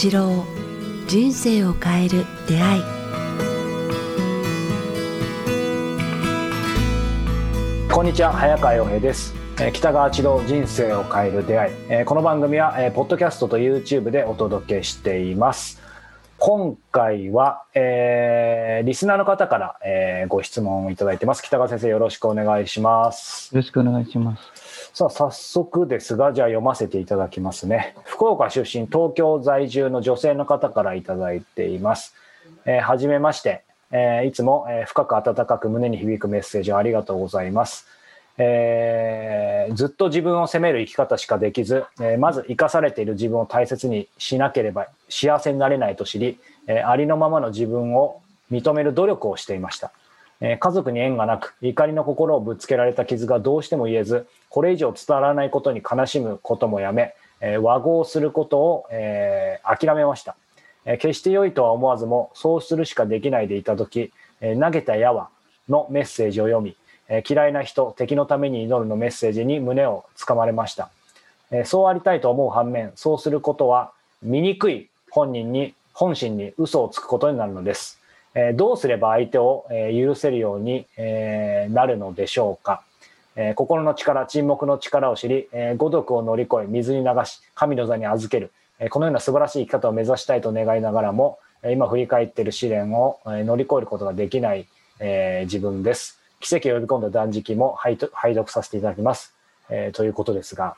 [0.00, 0.44] 一郎
[1.08, 2.82] 人生を変える出会い。
[7.90, 9.34] こんにちは早川洋平です。
[9.60, 15.82] えー北川一郎人生を変える出会い、えーこの番組は、えーポッドキャストと YouTube でお届けしています。
[16.38, 21.42] 今回は、えーリスナーの方から、えーご質問をいただいてます。
[21.42, 23.52] 北川先生よろしくお願いします。
[23.52, 24.92] よろしくお願いします。
[24.94, 27.96] さあ早速ですがじゃあ読ませていただきますね。
[28.04, 32.14] 福岡出身東京在住の女性の方からいただいています、
[32.64, 37.86] えーはじめまして、えーいつも、えー深く温かく胸に響くメッセージをありがとうございます
[38.38, 49.92] えーずっと自分を責める生き方しかできず、えーまず生かされている自分を大切にしなければ幸せになれないと知り、えーありのままの自分を認める努力をしていました、
[50.40, 60.36] え家族に縁がなく怒りの心をぶつけられた傷がどうしても言えずこれ以上伝わらないことに悲しむこともやめ、え和合することを、え諦めました、
[60.86, 65.28] え決して良いとは思わずもそうするしかできないでいた時、え投げた矢は
[65.68, 66.76] のメッセージを読み
[67.08, 70.90] え嫌いな人敵のために祈るのメッセージに胸をつかまれました、
[71.50, 73.92] えそうありたいと思う反面そうすることは
[74.22, 77.98] 醜い本人に本心に嘘をつくことになるのです、
[78.34, 82.82] えどうすれば相手を、え許せるように、えなるのでしょうか、
[83.36, 94.66] え心の力沈黙の力を知り、え五毒を乗り越え水に流し神の座に預ける、えこのような素晴らしい生き方を目指したいと願いながらも今振り返ってる試練を乗り越えることができない、
[95.00, 96.17] え自分です。
[96.40, 99.34] 奇跡を呼び込んだ断食も拝読拝読させていただきます、
[99.70, 100.76] えーということですが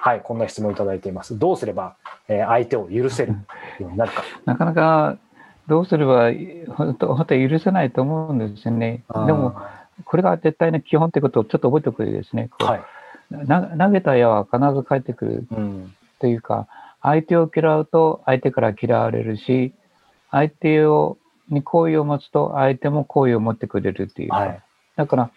[0.00, 1.38] はいこんな質問をいただいています。
[1.38, 1.96] どうすれば、
[2.28, 3.32] えー相手を許せる
[3.80, 4.22] ようになるか。
[4.46, 5.18] なかなか
[5.66, 6.30] どうすれば
[6.74, 9.02] 本当許せないと思うんですよね。
[9.26, 9.56] でも、
[10.04, 12.82] これが絶対の基本ってことをちょっと覚えておくとですね、はい、
[13.30, 15.94] な投げた矢は必ず返ってくるうん。
[16.20, 16.68] というか、
[17.02, 19.74] 相手を嫌うと相手から嫌われるし、
[20.30, 21.18] 相手を
[21.50, 24.62] に好意を持つと相手も好意を持ってくれるっていうか、はい
[24.98, 25.30] だから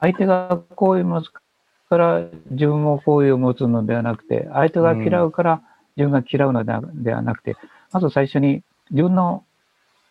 [0.00, 5.62] 相手が好意を持つから自分も好意を持つのではなくて、相手が嫌うから
[5.96, 7.56] 自分が嫌うのではなくて、
[7.92, 9.44] まず最初に自分の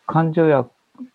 [0.06, 0.64] 感情や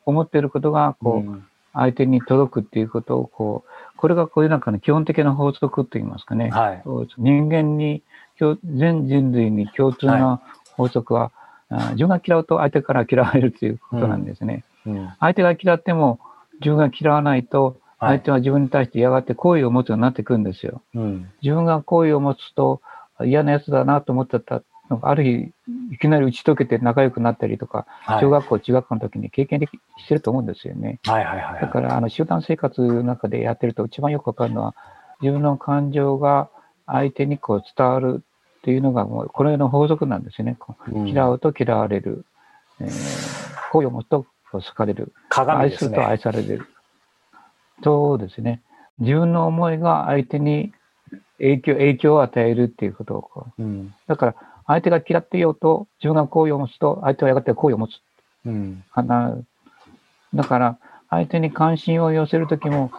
[0.05, 1.45] 思っていることがこう、うん。
[1.75, 6.51] 相手に届くっていうことをこう、これがこういう中の基本的な法則といいますかね。
[6.51, 6.83] はい。
[7.17, 8.03] 人間に
[8.37, 10.39] 共、全人類に共通な
[10.77, 11.31] 法則は、
[11.69, 14.63] あ自分が嫌うと相手から嫌われるということなんですね。
[14.85, 15.09] うん。
[15.19, 16.19] 相手が嫌っても
[16.59, 17.75] 自分が嫌わないと、はい
[18.05, 20.81] 相手は自分に対して嫌がって好意を持つようになってくるんですよ。
[20.93, 22.81] うん自分が好意を持つと
[23.23, 25.53] 嫌な奴だなと思ってたのがある日、
[25.91, 30.99] いきなり打ち解けて仲良くなったりとか、はい小学校、中学校の時に経験できしてると思うんですよね。
[31.05, 34.75] はいはいはいだから、あの、集団生活の中でやってると一番よくわかるのは、
[35.21, 36.49] 自分の感情が
[36.85, 38.23] 相手にこう伝わる
[38.59, 40.57] っていうのが、もう、この世の法則なんですよね。
[41.05, 42.25] 嫌うと嫌われる。
[42.81, 42.89] えー、
[43.71, 44.25] 好意を持つと
[44.61, 45.13] 好かれる。
[45.29, 46.67] 鏡です愛すると愛ねされる。
[47.83, 48.61] そうですね。
[48.99, 50.73] 自分の思いが相手に
[51.37, 53.63] 影響、影響を与えるっていうことをこう。
[53.63, 57.99] うんだから、相手が嫌っていようと、自分が好意を持つと、相手はやがて好意を持つ。
[58.45, 58.83] うん。
[60.33, 60.77] だから、
[61.09, 62.91] 相手に関心を寄せるときも、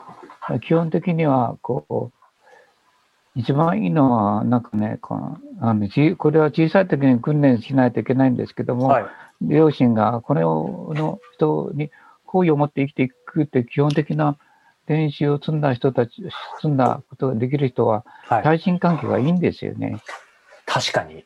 [0.61, 2.14] 基本的には、こう、
[3.37, 9.07] 一番いいのは、なんかね、このあのちこれは小さい時に訓練しないといけないんですけども、はい。
[9.43, 11.91] 両親がこの世の人に
[12.25, 14.37] 好意を持って生きていくって基本的な
[14.87, 16.23] 練習を積んだ人たち、
[16.57, 18.43] 積んだことができる人は、はい。
[18.45, 20.01] 対人関係がいいんですよね。
[20.67, 21.25] 確かに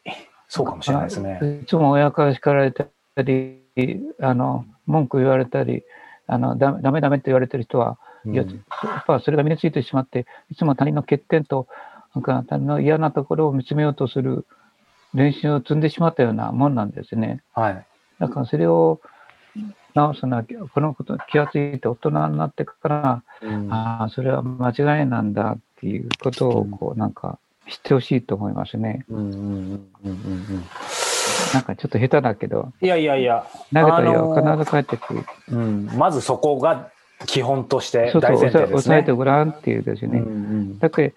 [0.48, 1.60] そうかもしれないですね。
[1.62, 2.86] いつも親から叱られた
[3.22, 3.60] り、
[4.20, 5.84] あの、文句言われたり、
[6.26, 11.68] あの、ダメダメって言われてる人は、いや、うんやっぱそれが身についてしまって、いつも他人の欠点と、
[12.18, 14.46] なんか他人の嫌なところを見つめようとする
[15.14, 17.42] 練習を積んでしまったようなもんなんですね。
[17.54, 17.86] はい
[18.18, 19.00] だからそれを
[19.94, 27.38] 直すのは、このことに気がついて大人になってから、うんああ、それは間違いなんだっていうことを、こう、なんか、
[27.68, 29.04] 知ってほしいと思いますね。
[29.08, 30.64] うんうんうんうんうん
[31.54, 35.24] なんかちょっと下手だけど、いやいやいや投げたらあのー必ず帰ってくる。
[35.50, 36.90] うん、まずそこが
[37.26, 39.12] 基本としてそうそう、大前提ですね抑え抑えて。
[39.12, 40.18] ごらんっていうですね。
[40.18, 41.14] うんうんだけど、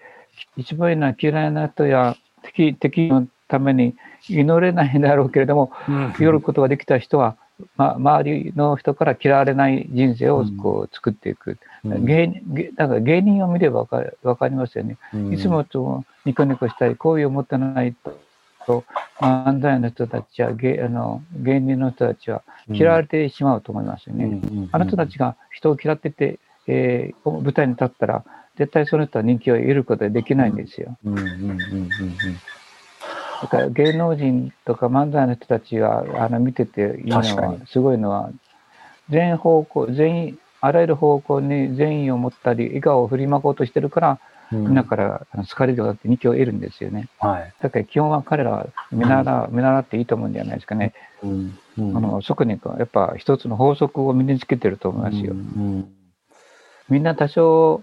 [0.56, 3.94] 一番いいのは嫌いな人や敵敵のために
[4.28, 6.14] 祈れないだろうけれども、うん。
[6.18, 7.36] 祈ることができた人は、
[7.76, 11.58] ま、周りの人から嫌われない人生をこう作っていく。
[11.84, 12.06] うん。
[12.06, 12.42] 芸
[12.76, 14.96] だから芸人を見ればわかわかりますよね。
[15.12, 15.34] うん。
[15.34, 17.94] いつもとニコニコしたり、好意を持ってない
[18.66, 18.84] と、
[19.18, 24.40] 漫才の人たちや芸あの芸人の人たちは嫌われてしまうと思いますよね。
[24.72, 28.24] あの人たちが人を嫌ってて、えー舞台に立ったら、
[28.56, 30.96] 絶対その人は人気を得ることはできないんですよ。
[31.04, 32.38] うんうんうんうんうん
[33.42, 38.30] だから芸能人とか漫才の人たちがあの見てていいのは確かにすごいのは
[39.10, 44.22] 全方向全員あらゆる方向に善意を持ったり笑顔を振りまこうとしてるから、うん
[44.52, 47.08] みんなから好かれるようって人気を得るんですよね。
[47.18, 47.54] はい。
[47.62, 50.92] だから基本は彼らは見習,、見習っていいと思うんじゃないですかね。
[51.22, 55.32] うんうんあの特にやっぱ一つの法則を身につけてると思いますよ。
[55.32, 55.88] うん
[56.90, 57.82] みんな多少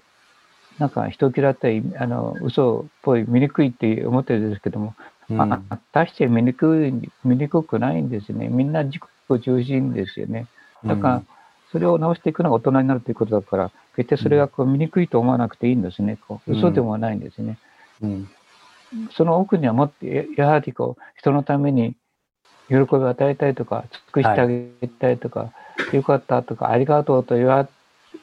[0.79, 4.95] なんか人嫌ったりあの嘘っぽい醜いって思ってるんですけども、
[5.29, 6.93] うんまあ、大して醜い
[7.23, 8.47] 醜くないんですね。
[8.47, 9.01] みんな自己
[9.41, 10.47] 中心ですよね。
[10.85, 11.23] だから、
[11.71, 16.17] それを直していくのが大人になるということだから、決してそれがこう醜いと思わなくていいんですね。
[16.27, 17.59] こう嘘でもないんですね。
[18.01, 18.29] うん
[19.11, 21.95] その奥にはもっとややはりこう人のために
[22.69, 25.51] 喜びを与えたいとか、尽くしてあげたいとか、
[25.91, 27.67] よかったとか、ありがとうと言わ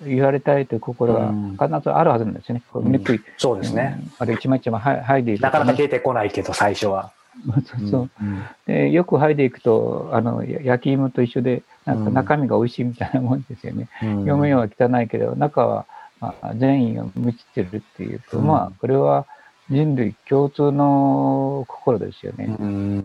[0.05, 2.63] 言われたいという心がうん必ずあるはずなんですね。
[2.73, 3.21] こう醜い。
[3.39, 3.99] そうですね。
[4.01, 4.13] うん。
[4.19, 7.13] あれ一枚一枚はい剥いでいくとなかなか出てこないけど、最初は。
[7.67, 13.89] そうそううんでよく剥いでいくとあのや焼き芋と一緒でなんかうん中身が美味しいみたいなもんですよね。
[14.03, 15.87] うん表面は汚いけど中は、
[16.21, 19.27] まあ、善意が満ちてるっていうと、うんまあこれは
[19.69, 22.57] 人類共通の心ですよね。
[22.59, 23.05] うん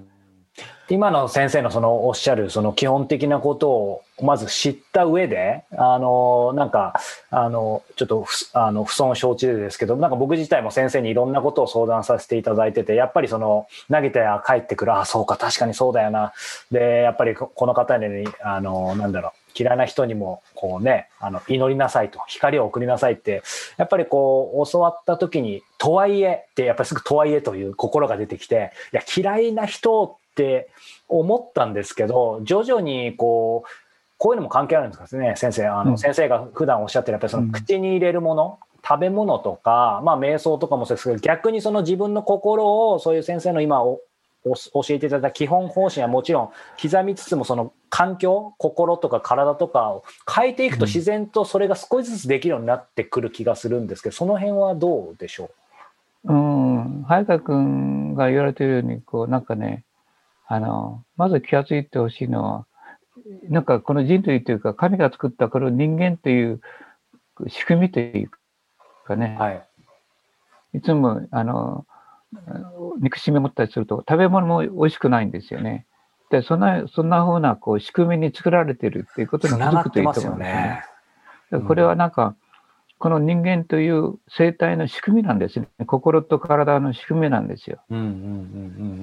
[0.89, 6.99] 今の先生のそのおっしゃるその基本的なことをまず知った上であのなんか
[7.29, 16.33] あのちょっとふあの不損承知でですけどなんか僕自体も先生にいろんなことを相談させていただいててやっぱりその投げて帰ってくるあそうか確かにそうだよな。
[16.71, 23.43] でやっぱりここの方にあのなんだろう嫌いな人にもこうねあの祈りなさいと光を送りなさいって
[23.77, 30.69] やっぱりこう教わった時にとはいえってやっぱりすぐとはいえという心が出てきていや嫌いな人って
[31.09, 33.69] 思ったんですけど徐々にこう
[34.17, 35.67] こういうのも関係あるんですかね先生。
[35.67, 35.97] あの、うん。
[35.97, 43.99] 先生が普段おっしゃってるやっぱりその口に入れるもの、食べ物とか、まあ、瞑想とかもそうですけど逆にその自分の心をそういう先生の今お
[44.43, 46.49] お教えていただいた基本方針はもちろん
[46.81, 50.87] 刻みつつもその環境心とか体とかを変えていくとうん。
[50.87, 55.51] 自然とそれが少しずつできるようになってくる気がするんですけどその辺はどうでしょ
[56.25, 56.33] う？
[56.33, 59.83] ん、早川君が言われてるように、こう、なんかね、
[60.51, 62.65] あの、まず気がついてほしいのは、
[63.47, 66.59] なんかこの人類というか、神が作ったこの人間という
[67.47, 68.29] 仕組みという
[69.05, 69.67] かね、うはい
[70.73, 71.85] いつも、あの、
[72.99, 75.85] 憎しみを持ったりすると、食べ物も美味しくないんですよね。
[76.31, 80.53] で、そんな、そんな風な、こう、仕組みに作られてるっていうことに気づくといいと思うんですね。
[80.53, 80.83] ね。
[81.49, 82.35] だからこれはなんか、
[83.01, 85.67] この人間という生態の仕組みなんですね。
[85.87, 87.79] 心と体の仕組みなんですよ。
[87.89, 88.31] うんうんうんうんう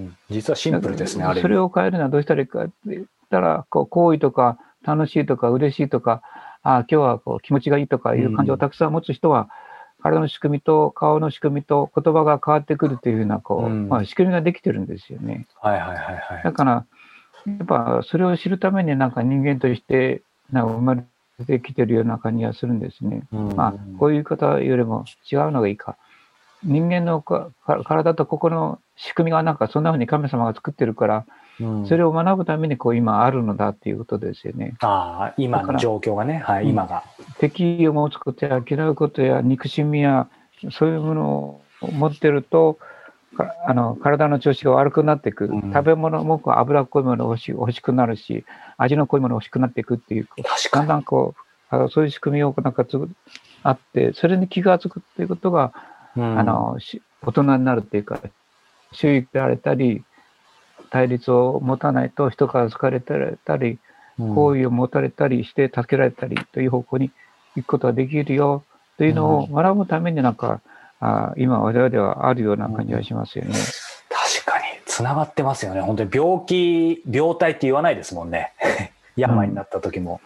[0.04, 6.22] ん実はシンプルですねあれそれを変えるのはどうしたらいいかって言ったら、こう、好意とか、楽しいとか、嬉しいとか、
[6.62, 9.48] ああ、今日はこう気持ちがいいとかいう感情をたくさん持つ人は、
[10.00, 15.46] 体の仕組みと顔の仕組みと言葉が変わってくるというふうな、こう、うんまあ、仕組みができてるんですよね。
[15.60, 16.86] はいはいはいはいだから、
[17.46, 20.22] やっぱそれを知るためになんか人間として、
[20.52, 21.04] なんか生まれ
[21.46, 23.22] てきてるような感じがするんですね。
[23.32, 25.96] うんまあ、こういう方よりも違うのがいいか。
[26.64, 27.22] 人間の
[27.84, 31.16] 体と心の仕組みがなんかそんな風に神様が作ってるから、
[31.60, 34.76] うんそれを学ぶためにこう今あるのだっていうことですよね。
[34.80, 37.02] ああ今の状況がねはい、うん今が
[37.38, 40.28] 敵意を持つことや嫌うことや憎しみや
[40.70, 42.84] そういうものを持ってると、か
[43.66, 45.72] あの体の調子が悪くなっていく、うん。
[45.72, 48.44] 食べ物もこう脂っこいもの欲し欲しくなるし、
[48.76, 50.28] 味の濃いもの欲しくなっていくっていう、
[50.72, 51.34] だんだんこ
[51.70, 53.08] う、そういう仕組みをなんかつく
[53.62, 55.72] あって、それに気がつくっていうことが、
[56.16, 56.38] うん。
[56.38, 58.20] あのし大人になるっていうか、
[58.92, 60.04] 周囲られたり、
[60.90, 63.78] 対立を持たないと人から好かれたり、
[64.16, 67.12] 好意を持たれたりして助けられたりという方向に
[67.54, 68.64] 行くことができるよ
[68.96, 70.60] というのを学ぶためになんか、
[71.00, 73.54] あ今我々ではあるような感じがしますよね。
[74.08, 75.80] 確かにつながってますよね。
[75.80, 78.52] 本当に病気病態って言わないですもんね。
[79.16, 80.20] 病になった時も、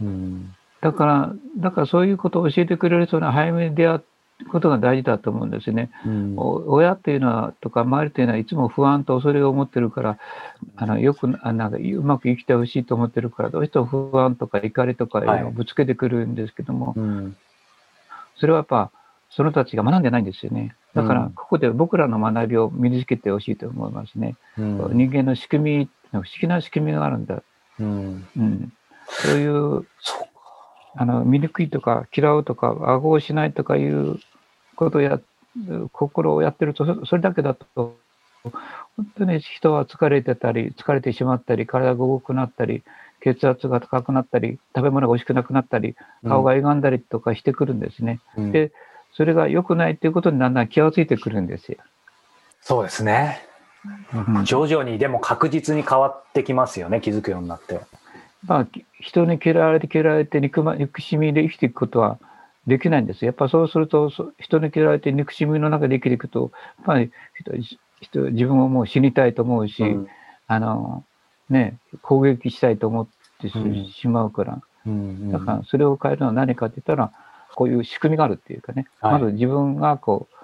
[0.00, 0.54] うん。
[0.80, 4.04] だから、だからそういうことを教えてくれる人に早めに出会う
[4.50, 5.90] ことが大事だと思うんですね。
[6.04, 6.34] うん。
[6.36, 10.18] お親っていうのはとか周りというのはいつも不安と恐れを持ってるから
[10.76, 17.36] あのよくあなんかうまく生きてほしいと思ってるからどうしても不安とか怒りとかいうのをぶつけてくるんですけども、うん。
[18.36, 18.90] それはやっぱ
[19.36, 20.76] その人たちが学んでないんですよね。
[20.94, 21.14] だかうん。
[21.14, 24.96] らここで僕らの学びを身につけてほしいと思いますね、うん。
[24.96, 27.42] 人間の仕組み不思議な仕組みがあるんだ、
[27.80, 28.26] うん。
[28.36, 28.72] うん、
[29.08, 29.86] そういう
[30.96, 34.20] あの醜いとか嫌うとか顎をしないとかいう
[34.76, 35.20] ことをや
[35.92, 37.96] 心をやってるとそそれだけだと
[38.44, 42.84] 本当に人は疲れてたり疲れてしまったり体が重くなったり
[43.20, 48.20] 血圧が高くなったり食べ物が美味しくなくなったり顔が歪んだりとかしてくるんですね。
[48.36, 48.52] うん。
[48.52, 48.70] で
[49.14, 51.78] それが良くないっていうことにだんだん気がついてくるんですよ。
[52.60, 53.46] そうですね
[54.14, 57.80] うん徐々にでも確実に変わってきますよね気づくようになって。
[58.46, 62.18] まあ、き人に嫌われて嫌われて憎,、ま、憎しみで生きていくことは
[62.66, 63.24] できないんです。
[63.24, 67.52] やっぱそうすると、そ人に嫌われて憎しみの中で生きていくと、やっぱり人
[68.00, 70.08] 人自分をもう死にたいと思うし、うん
[70.46, 71.04] あの、
[71.48, 73.08] ね、攻撃したいと思っ
[73.40, 77.12] てし,、うんまうから、うんだからそれを変えるのは何かって言ったら、
[77.54, 80.34] こういう仕組みがあるっていうかね、はいまず自分がこう、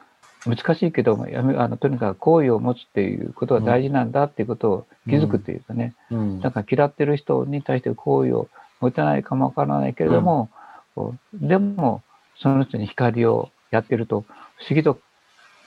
[0.49, 8.49] 難しいけども、やめあのとにかく好意を持つっていうことが大事なんだっていうことを気づくっていうかね、うんだから嫌ってる人に対して好意を
[8.81, 10.49] 持てないかもわからないけれども、
[10.95, 12.03] こうでも
[12.39, 14.23] その人に光をやってると
[14.57, 14.99] 不思議と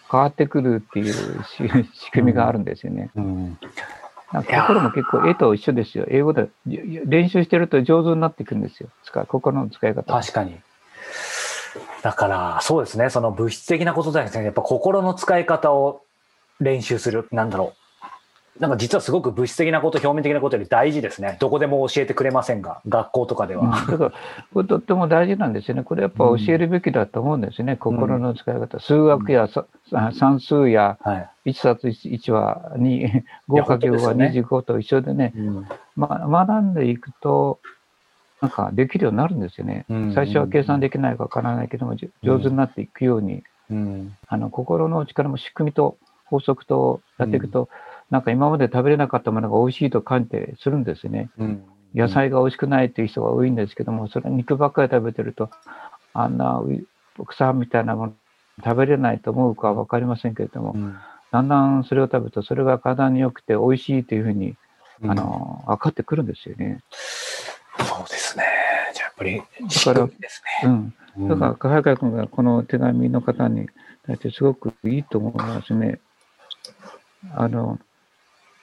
[0.09, 3.11] 変わってくるっていうし仕組みがあるんですよね。
[3.15, 3.57] うん
[4.31, 6.05] なんか心も結構絵と一緒ですよ。
[6.09, 8.89] 英語で練習してると上手になっていくんですよ。
[9.03, 10.11] 使う心の使い方。
[10.11, 10.59] 確かに。
[12.03, 16.01] だから、そうですね、その物質的なことじゃなくて、やっぱ心の使い方を
[16.59, 17.73] 練習する、なんだろ
[18.59, 18.61] う。
[18.61, 21.37] なんか実はすごく物質的なこと、表面的なことより大事ですね。
[21.39, 23.77] どこでも教えてくれませんが、学校とかでうんは。
[23.89, 24.11] だから
[24.53, 25.83] これとっても大事なんですよね。
[25.83, 27.77] これやっぱ教えるべきだと思うんですよね。
[27.77, 28.79] 心の使い方。
[28.79, 29.65] 数学やさ
[30.19, 31.51] 算数やはい。
[31.51, 37.59] 1たす1は2、5かけ5は25と一緒でね、うんま、学んでいくと、
[38.43, 39.85] なんかできるようになるんですよね。
[39.89, 40.13] うん。
[40.13, 44.17] 最初は計算できないかわからないけども、上手になっていくように、うん。
[44.27, 47.69] あの心の力も仕組みと法則とやっていくと、
[48.11, 51.29] なんか今まで食べれなかったものが美味しいと感じてするんですよね。
[51.37, 51.63] うん。
[51.95, 55.49] 野菜が美味しくないっていう人が多いんですけども、それ肉ばっかり食べてると、
[56.13, 56.85] あんなう
[57.25, 58.13] 草みたいなもの
[58.61, 60.97] 食べれないと思うかは分かりませんけれども、うん。
[61.31, 64.57] だんだんそれを食べると、それが体に良くて美味しいというふうに、
[65.01, 65.11] うん。
[65.11, 66.81] あの、分かってくるんですよね。
[67.79, 68.43] そうですね。
[68.93, 70.93] じゃあやっぱり、仕から組みですうん。
[71.17, 71.29] ね。
[71.29, 73.67] だから、早川君がこの手紙の方に
[74.05, 75.99] 対してすごくいいと思いますね。
[77.35, 77.79] あの、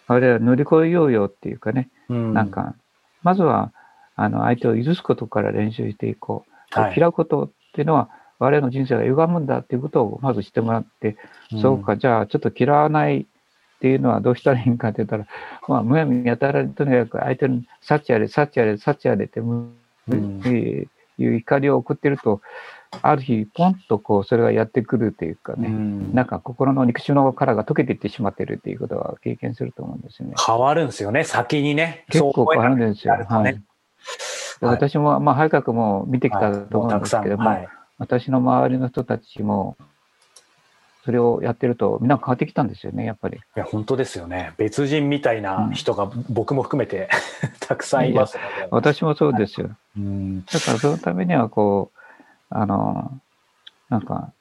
[0.06, 2.74] あれは乗り越えようよっていうかね、うんなん、か、
[3.22, 3.72] まずは、
[4.16, 6.50] あの、相手を許すことから練習していこう。
[6.72, 11.16] はい嫌うことっていうのは、我々の人生が歪むんだっていうことをまず知ってもらって、
[11.60, 13.26] そうか、じゃあちょっと嫌わない
[13.80, 15.26] っていうのはどうしたらいいんかって言ったら、
[15.66, 19.70] まあ、むやみやたらにとにかく相手に、幸あれ、幸あれ、幸あれって、む
[20.08, 20.87] うんえー
[21.22, 22.40] いう怒りを送ってると、
[23.02, 30.34] ある日、ポンとこう、それがやってくるっていうかね、うんなんか心の肉腫の殻が溶けていってしまってるっていうことは経験すると思うんですよね。
[30.44, 32.04] 変わるんですよね、先にね。
[32.08, 33.16] 結構変わるんですよ。
[33.18, 33.42] ねはい。
[33.42, 33.62] はい
[34.62, 37.00] 私も、まあ、早川も見てきたはいと思うん。
[37.00, 37.68] ですけども、はい。
[37.96, 39.76] 私の周りの人たちも、
[41.04, 43.38] それをやってると、みんな変わってきたんですよね、やっぱり。
[43.38, 44.52] いや、本当ですよね。
[44.59, 47.09] 別人みたいな人が僕も含めて
[47.61, 48.69] たくさんいますので。
[48.71, 49.71] 私もそうですよ。
[49.97, 51.99] うんだからそのためには、こう、
[52.50, 53.19] あの、
[53.88, 54.33] なんか、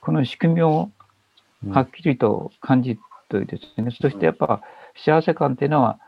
[0.00, 0.90] この仕組みを
[1.70, 4.60] はっきりと感じといてですね、そしてやっぱ
[4.94, 5.98] 幸せ感っていうのは、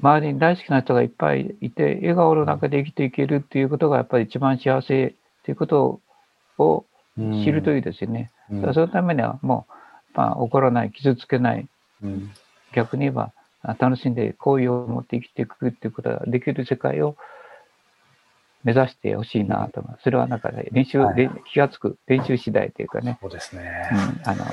[0.00, 5.12] 周りに大好きな人がいっぱいいて、笑顔の中で生きていけるっていうことがやっぱり一番幸せっ
[5.44, 6.00] ていうこと
[6.58, 8.30] を知るといいですよね。
[8.50, 9.72] うんそのためにはもう、
[10.14, 11.66] まあ、怒らない、傷つけない、
[12.02, 12.30] うん
[12.74, 17.16] 逆に言えば、あ楽しんで好意を持って生きていくっていうことができる世界を
[18.64, 20.02] 目指してほしいなと思います。
[20.04, 23.90] それはなんかね、練習、はいで気がつく、練習次第というかね、そうですね。
[23.92, 24.44] うん、あの、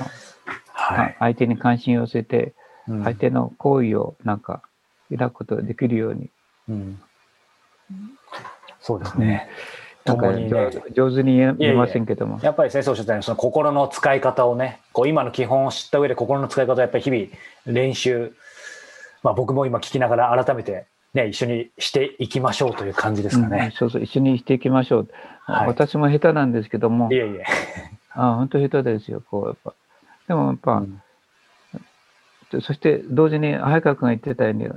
[0.72, 1.16] はい。
[1.18, 2.54] 相手に関心を寄せて、
[2.88, 4.62] うん相手の行為をなんか
[5.10, 6.30] 抱くことができるように、
[6.68, 7.00] うん
[8.80, 9.48] そうですね。
[10.04, 17.26] なんか上上手に言えませんけども、やっぱり先生おっしゃったようにその心の使い方をねこう今の基本を知った上で心の使い方をやっぱり日々
[17.66, 18.32] 練習、
[19.22, 23.72] まあ、僕も今聞きながら改めて、ね、一緒にしていきましょうという感じですかうんね。
[23.76, 25.08] そうそう、一緒にしていきましょう。
[25.42, 27.44] はい私も下手なんですけどもい、えいえ。
[28.12, 29.74] あ本当下手ですよ、こうやっぱ。
[30.28, 31.02] でもやっぱ、うん
[32.52, 34.68] そして同時に早川君が言ってたように、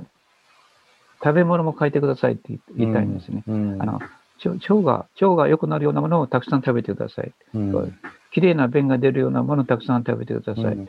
[1.20, 3.42] 食べ物も変えてくださいって言言いたいんですね。
[3.48, 4.00] うんあの
[4.44, 7.32] 腸腸が腸が良くなるようなものをたくさん食べてください。
[7.54, 7.98] うん
[8.32, 10.64] きれいな便が出るようなものをたくさん食べてください。
[10.64, 10.88] うん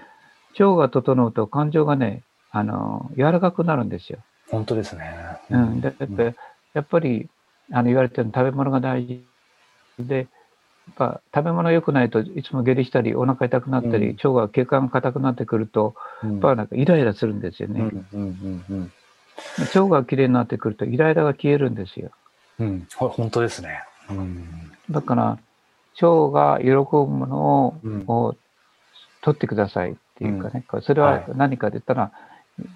[0.57, 4.19] 腸が整うと感情がね、あの柔らかくなるんですよ。
[4.49, 5.13] 本当ですね。
[5.49, 6.35] うん、でやっぱり
[6.73, 7.29] やっぱり
[7.71, 9.25] あの言われてる食べ物が大事
[9.99, 10.27] で、やっ
[10.95, 17.81] ぱ食べ物良くないといつも下痢したりお腹痛くなったり、うん腸が血管が硬くなってくると、うんやっぱなんかイライラするんですよね。
[17.81, 18.91] うんうんうん
[19.59, 22.11] 腸がきれいになってくるとイライラが消えるんですよ。
[22.59, 22.87] うん。
[22.95, 23.81] 本当ですね。
[24.09, 24.71] うん。
[24.89, 25.37] だから
[26.01, 28.03] 腸が喜ぶものを,、うん。
[28.07, 28.35] を
[29.21, 31.25] 取ってくださいっていうかね、それははい。
[31.35, 32.11] 何かで言ったら、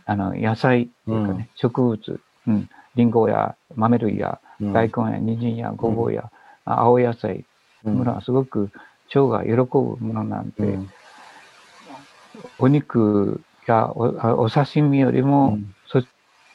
[0.06, 1.48] あの野菜っていうかね、うん。
[1.56, 4.74] 植物、うん、リンゴや豆類やうん。
[4.74, 6.32] 大根や人参やごぼうや、
[6.66, 7.46] あ青野菜
[7.86, 7.96] うん。
[8.00, 8.72] ものはすごく
[9.14, 10.90] 腸が喜ぶものなんで、うん。
[12.58, 15.76] お肉やおお刺身よりも、うん。
[15.88, 16.02] そ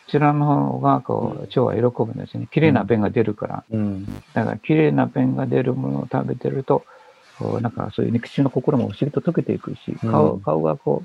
[0.08, 2.49] ちらの方がこう腸は喜ぶんですよね。
[2.50, 3.64] 綺麗な便が出るから。
[3.70, 6.84] うんだから綺麗な便が出るものを食べてると、
[7.38, 11.02] こうなんかそういう肉親の心も不思議と溶けていくし、顔うん顔がこ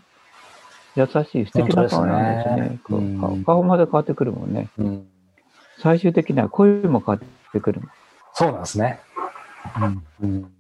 [0.96, 1.10] う、優し
[1.42, 2.56] い素敵な顔なんですね。
[2.68, 4.70] すねこううん顔顔まで変わってくるもんね。
[4.78, 5.08] うん
[5.82, 7.90] 最終的には声も変わってくるもん。
[8.34, 9.00] そうなんですね。
[10.22, 10.52] うん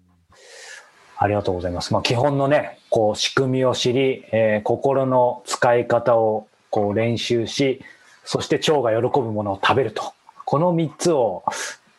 [1.22, 1.92] ありがとうございます。
[1.92, 7.82] まあ、基本のね、こう仕組みを知り、えー心の使い方をこう練習し、
[8.24, 10.14] そして腸が喜ぶものを食べると。
[10.46, 11.44] この3つを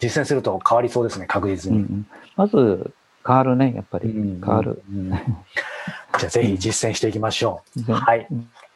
[0.01, 1.79] 実践すると変わりそうですね、確実に。
[1.79, 2.93] うんうんまず、
[3.27, 4.09] 変わるね、やっぱり。
[4.09, 4.83] うん変わる。
[4.91, 5.21] う んじゃ
[6.25, 7.83] あぜひ実践していきましょう。
[7.85, 8.27] ではい。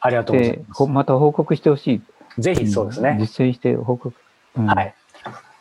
[0.01, 0.87] ありがとうございで、ますこ。
[0.87, 2.03] また報告してほしい。
[2.43, 3.17] ぜひそうですね。
[3.21, 4.13] 実践して報告。
[4.59, 4.95] うんはい。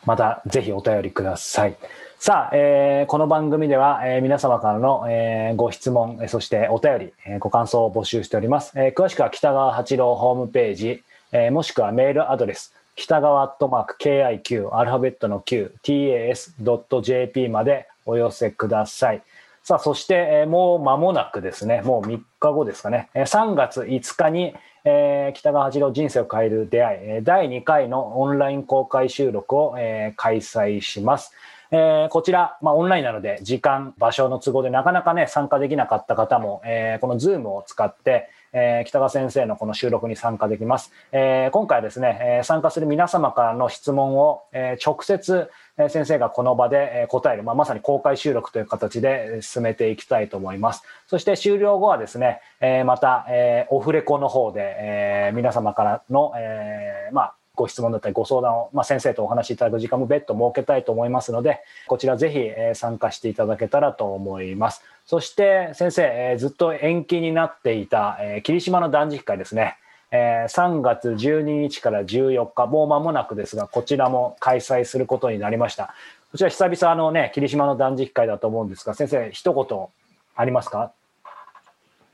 [0.04, 1.76] またぜひお便りください。
[2.18, 8.72] さあ、えーこの番組では、えー皆様からの、えーご質問、えーそしてお便り、えーご感想を募集しております。
[8.76, 11.02] えー詳しくは北川八郎ホームページ、
[11.36, 19.22] えーもしくはメールアドレス、北川アットマーク KIQ、アルファベットの Q、tas.jp までお寄せください。
[19.64, 31.32] さあ、そして、えもう間もなくですね、もう3日後ですかね、え3月5日に、えー北川八郎人生を変える出会い、第2回のオンライン公開収録を、えー開催します。
[31.76, 40.92] えーこちら、まあ、オンラインなので時間、場所の都合でなかなかね、参加できなかった方も、えーこの Zoom を使って、えー北川先生のこの収録に参加できます。
[41.10, 50.84] えー今回はですね、え参加する皆様からの質問を、え直接、え先生がこの場で答える、まあ、まさに公開収録という形で進めていきたいと思います。
[51.08, 64.82] そして終了後はですね、えまた、えーオフレコの方で、え皆様からの、えまあ、ご質問だったりご相談を、まあ、先生とお話しいただく時間も別途設けたいと思いますので、こちらぜひ、え参加していただけたらと思います。
[65.06, 69.76] そして先生、えずっと延期になっていた、え霧島の断食会ですね。
[70.10, 75.94] え3月12日から14日、もう間もなくですが、こちらも開催することになりました。
[76.32, 79.86] こちら久々のね、霧島の断食会だと思うんですが、先生、一言
[80.34, 80.92] ありますか？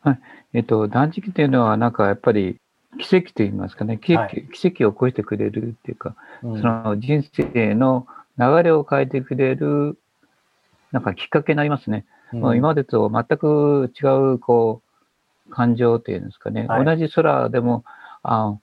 [0.03, 0.21] はい
[0.53, 2.57] えっと、断食っていうのは、なんかやっぱり
[2.99, 8.07] 奇跡と言いますかね、奇跡,、はい奇跡を起こしてくれるっていうか、うんその人生の
[8.39, 9.99] 流れを変えてくれる、
[10.93, 12.05] なんかきっかけになりますね。
[12.33, 14.83] うんまあ今までと全く違う、こ
[15.49, 16.67] う、感情っていうんですかね。
[16.67, 17.85] はい同じ空でも、
[18.23, 18.57] あ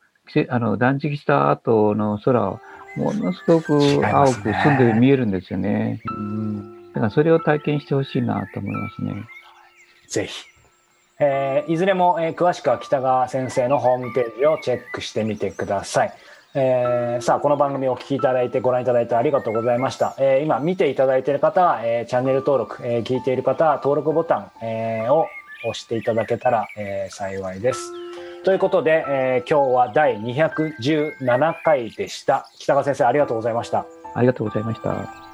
[0.50, 2.60] あの断食した後の空は、
[2.98, 3.74] ものすごく
[4.06, 6.02] 青く澄んで見えるんですよね。
[6.06, 9.14] うんだからそれを体験してほしいなと思いますね。
[10.08, 10.57] ぜひ。
[11.20, 16.14] えーいずれも、えー詳しくは北川先生のホームページをチェックしてみてください。
[16.54, 20.16] えーさあ、この番組をお聞きいただいてご覧いただいてありがとうございました。
[20.20, 25.28] えー今見ていただいている方は、えーチャンネル登録、えー聞いている方は登録ボタン、えーを
[25.64, 27.92] 押していただけたら、えー幸いです。
[28.44, 32.48] ということで、えー今日は第217回でした。
[32.60, 33.86] 北川先生ありがとうございました。
[34.14, 35.27] ありがとうございました。